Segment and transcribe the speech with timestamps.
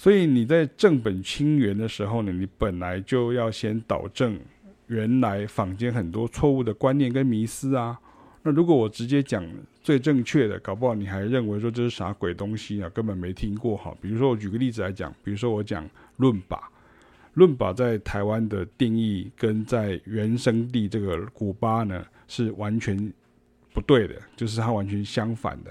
[0.00, 4.40] 所以你在正本清源的时候呢，你本来就要先导正
[4.86, 8.00] 原来坊间很多错误的观念跟迷思啊。
[8.42, 9.46] 那如果我直接讲
[9.82, 13.94] 最正确的，搞不好你还认为说这是啥鬼东西啊，根本没听过哈。
[14.00, 15.86] 比如说我举个例子来讲，比如说我讲
[16.16, 16.58] 论把，
[17.34, 23.12] 论把在台湾的定义跟在原生地这个古巴呢是完全
[23.74, 25.70] 不对的，就是它完全相反的。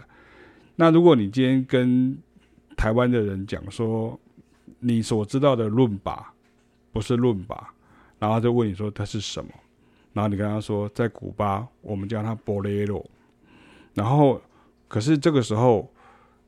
[0.75, 2.15] 那如果你今天跟
[2.79, 4.17] 台湾的人讲说
[4.79, 6.33] 你所知道的论把
[6.93, 7.73] 不是论把，
[8.17, 9.51] 然后他就问你说它是什么？
[10.13, 13.03] 然后你跟他说，在古巴我们叫它 Bolero，
[13.93, 14.41] 然后
[14.87, 15.91] 可是这个时候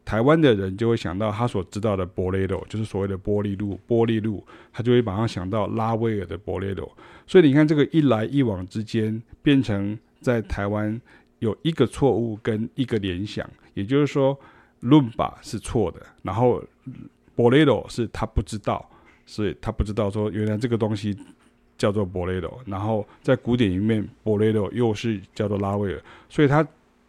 [0.06, 4.42] 台湾的人就会想到他所知道的 Bolero，就是所谓的波丽露，波丽露，
[4.72, 6.90] 他就会马上想到拉威尔的 Bolero。
[7.28, 11.00] 所以你看这个一来一往之间，变成在台湾
[11.40, 14.40] 有一个错误跟一个联想，也就是说
[14.82, 16.64] 伦巴是错的，然后
[17.36, 18.88] Bolero 是他不知道，
[19.26, 21.18] 所以他不知道说原来这个东西。
[21.78, 26.64] 叫做波雷罗，然后在古典里面，波雷罗又是叫做拉威尔，所以他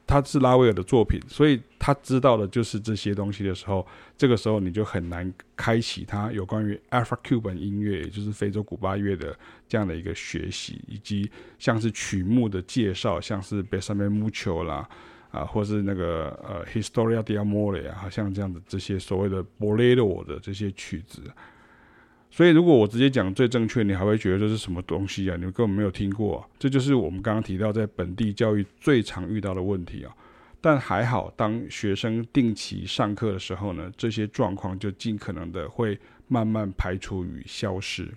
[0.06, 9.38] 他是拉威尔的作品，所以他知道的就是这些东西的时候，这个时候你就很难开启他有关于 Afro-Cuban 音乐，也就是非洲古巴乐的
[9.69, 14.88] 这样的一个学习，以及像是曲目的介绍，像是 Besame Mucho 啦，
[15.33, 21.22] 啊，或是那个呃 Historia de Amore 啊，像这样的这些所谓的波雷罗的这些曲子。
[22.30, 25.36] 所以，如果我直接讲最正确，你还会觉得这是什么东西啊？
[25.36, 26.48] 你们根本没有听过啊。
[26.58, 30.14] 这就是我们刚刚提到在本地教育最常遇到的问题啊。
[30.58, 38.08] 但还好，当学生定期上课的时候呢，这些状况就尽可能的会慢慢排除与消失。